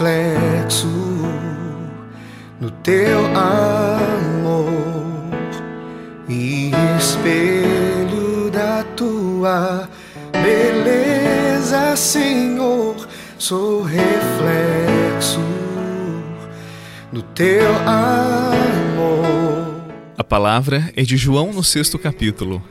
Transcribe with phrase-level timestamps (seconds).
[0.00, 0.88] reflexo
[2.58, 4.72] no teu amor
[6.26, 9.86] e espelho da tua
[10.32, 12.96] beleza, Senhor.
[13.38, 15.40] Sou reflexo
[17.12, 18.70] do teu amor.
[20.16, 22.62] A palavra é de João no sexto capítulo.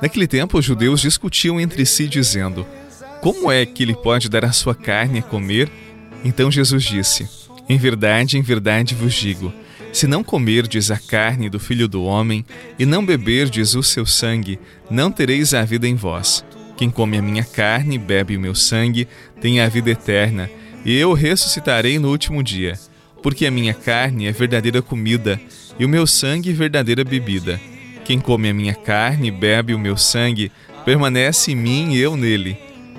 [0.00, 2.66] Naquele tempo, os judeus discutiam entre si, dizendo:
[3.20, 5.70] Como é que ele pode dar a sua carne a comer?
[6.24, 7.28] Então Jesus disse:
[7.68, 9.52] Em verdade, em verdade vos digo:
[9.92, 12.44] se não comerdes a carne do filho do homem
[12.78, 14.58] e não beberdes o seu sangue,
[14.90, 16.44] não tereis a vida em vós.
[16.76, 19.06] Quem come a minha carne e bebe o meu sangue
[19.40, 20.50] tem a vida eterna,
[20.84, 22.78] e eu ressuscitarei no último dia.
[23.22, 25.40] Porque a minha carne é verdadeira comida
[25.78, 27.60] e o meu sangue verdadeira bebida.
[28.04, 30.50] Quem come a minha carne e bebe o meu sangue
[30.84, 32.56] permanece em mim e eu nele.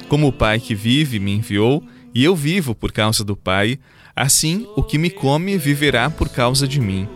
[0.08, 3.80] Como o Pai que vive me enviou, e eu vivo por causa do Pai,
[4.16, 7.08] assim o que me come viverá por causa de mim.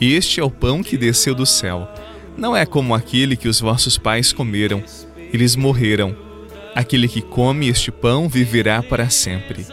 [0.00, 1.88] Este é o pão que desceu do céu.
[2.36, 4.82] Não é como aquele que os vossos pais comeram,
[5.32, 6.16] eles morreram.
[6.74, 9.66] Aquele que come este pão viverá para sempre.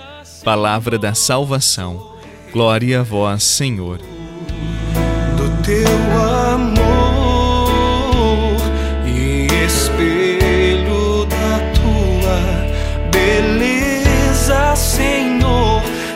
[0.43, 2.13] Palavra da salvação.
[2.51, 3.97] Glória a vós, Senhor.
[3.97, 6.82] Do teu amor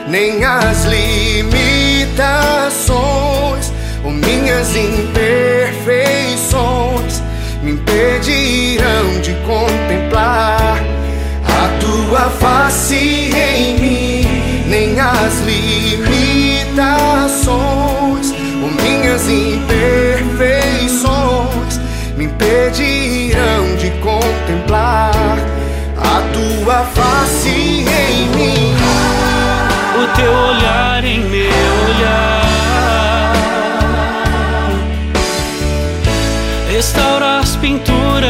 [0.08, 7.24] nem as limitações ou minhas imperfeições
[7.62, 8.47] me impedirão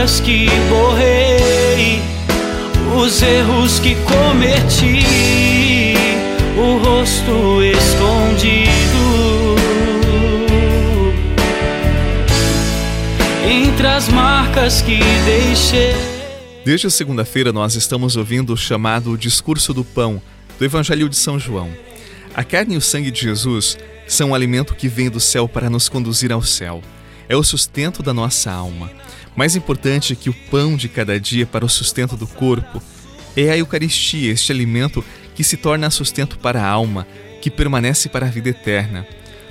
[0.07, 2.01] pinturas que borrei
[2.95, 5.03] Os erros que cometi
[6.57, 8.67] O rosto escondido
[13.45, 15.95] Entre as marcas que deixei
[16.65, 20.21] Desde a segunda-feira, nós estamos ouvindo o chamado Discurso do Pão
[20.59, 21.69] do Evangelho de São João.
[22.35, 25.69] A carne e o sangue de Jesus são um alimento que vem do céu para
[25.69, 26.81] nos conduzir ao céu.
[27.29, 28.89] É o sustento da nossa alma.
[29.35, 32.81] Mais importante que o pão de cada dia para o sustento do corpo
[33.35, 35.03] é a Eucaristia, este alimento
[35.35, 37.05] que se torna sustento para a alma,
[37.41, 39.05] que permanece para a vida eterna.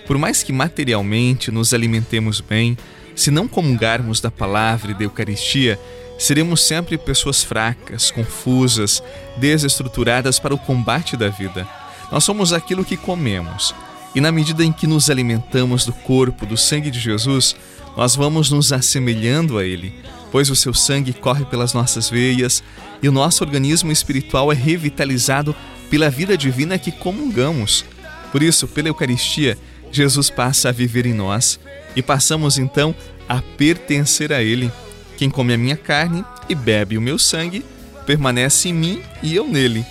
[0.06, 2.76] Por mais que materialmente nos alimentemos bem,
[3.15, 5.78] se não comungarmos da palavra e da Eucaristia,
[6.19, 9.03] seremos sempre pessoas fracas, confusas,
[9.36, 11.69] desestruturadas para o combate da vida.
[12.10, 13.75] Nós somos aquilo que comemos.
[14.16, 17.54] E na medida em que nos alimentamos do corpo, do sangue de Jesus,
[17.94, 19.93] nós vamos nos assemelhando a Ele,
[20.32, 22.65] pois o seu sangue corre pelas nossas veias
[23.03, 25.54] e o nosso organismo espiritual é revitalizado
[25.91, 27.84] pela vida divina que comungamos.
[28.32, 29.59] Por isso, pela Eucaristia,
[29.93, 31.60] Jesus passa a viver em nós
[31.94, 32.94] e passamos então
[33.28, 34.72] a pertencer a Ele.
[35.19, 37.62] Quem come a minha carne e bebe o meu sangue
[38.06, 39.84] permanece em mim e eu nele.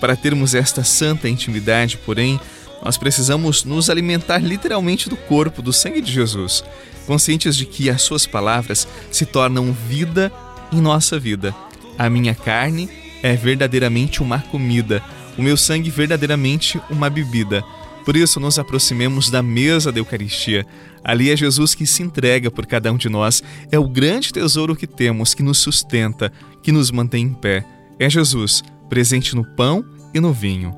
[0.00, 2.40] Para termos esta santa intimidade, porém,
[2.82, 6.64] nós precisamos nos alimentar literalmente do corpo, do sangue de Jesus,
[7.06, 10.32] conscientes de que as suas palavras se tornam vida
[10.72, 11.54] em nossa vida.
[11.98, 12.88] A minha carne
[13.22, 15.02] é verdadeiramente uma comida,
[15.36, 17.64] o meu sangue verdadeiramente uma bebida.
[18.04, 20.64] Por isso, nos aproximemos da mesa da Eucaristia.
[21.02, 23.42] Ali é Jesus que se entrega por cada um de nós.
[23.70, 26.32] É o grande tesouro que temos, que nos sustenta,
[26.62, 27.64] que nos mantém em pé.
[27.98, 30.72] É Jesus, presente no pão e no vinho.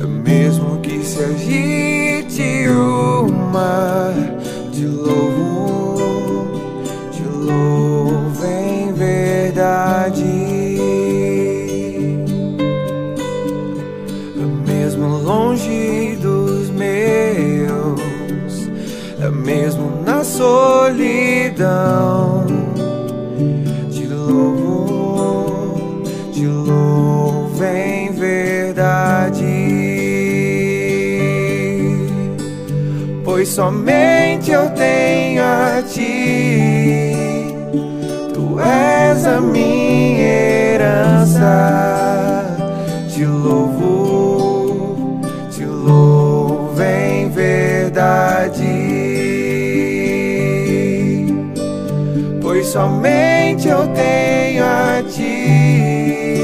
[0.00, 4.12] é mesmo que se agite o mar
[4.72, 6.48] de louvo,
[7.12, 10.24] de louvo em verdade.
[14.36, 18.00] É mesmo longe dos meus,
[19.44, 21.22] mesmo na solidão.
[33.42, 37.12] Pois somente eu tenho a ti.
[38.32, 40.22] Tu és a minha
[40.76, 42.46] herança.
[43.12, 48.62] Te louvo, te louvo em verdade.
[52.40, 56.36] Pois somente eu tenho a ti.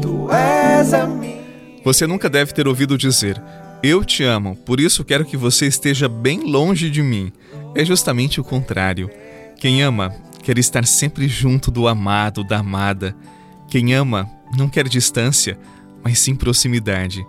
[0.00, 1.40] Tu és a minha.
[1.82, 3.42] Você nunca deve ter ouvido dizer:
[3.82, 7.32] Eu te amo, por isso quero que você esteja bem longe de mim.
[7.74, 9.10] É justamente o contrário.
[9.58, 13.16] Quem ama quer estar sempre junto do amado, da amada.
[13.68, 15.58] Quem ama não quer distância,
[16.04, 17.24] mas sim proximidade.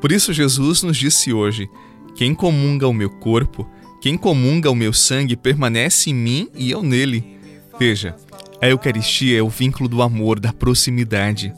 [0.00, 1.68] Por isso, Jesus nos disse hoje:
[2.14, 3.68] Quem comunga o meu corpo,
[4.00, 7.38] quem comunga o meu sangue, permanece em mim e eu nele.
[7.76, 8.14] Veja,
[8.62, 11.52] a Eucaristia é o vínculo do amor, da proximidade.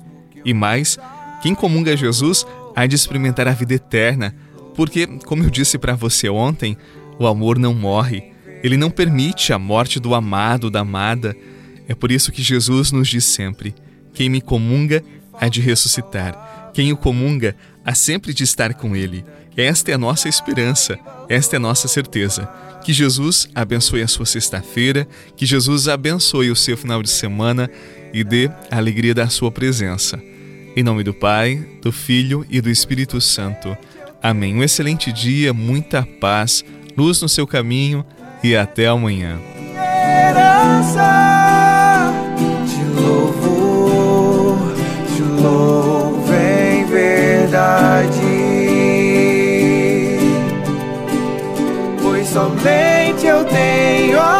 [0.44, 0.98] E mais,
[1.42, 2.46] quem comunga Jesus
[2.80, 4.34] há de experimentar a vida eterna,
[4.74, 6.76] porque, como eu disse para você ontem,
[7.18, 8.32] o amor não morre.
[8.62, 11.36] Ele não permite a morte do amado, da amada.
[11.86, 13.74] É por isso que Jesus nos diz sempre:
[14.14, 15.04] quem me comunga
[15.34, 16.70] há de ressuscitar.
[16.72, 17.54] Quem o comunga
[17.84, 19.24] há sempre de estar com ele.
[19.56, 20.98] Esta é a nossa esperança,
[21.28, 22.48] esta é a nossa certeza.
[22.82, 25.06] Que Jesus abençoe a sua sexta-feira,
[25.36, 27.68] que Jesus abençoe o seu final de semana
[28.14, 30.18] e dê a alegria da sua presença.
[30.76, 33.76] Em nome do Pai, do Filho e do Espírito Santo.
[34.22, 34.54] Amém.
[34.54, 36.64] Um excelente dia, muita paz,
[36.96, 38.04] luz no seu caminho
[38.42, 39.38] e até amanhã.
[52.32, 54.39] Somente eu tenho